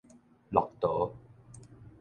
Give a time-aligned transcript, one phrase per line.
[0.51, 1.13] 樂跎